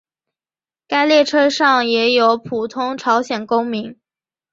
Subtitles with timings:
[0.87, 3.99] 该列车上也有普通朝鲜公民。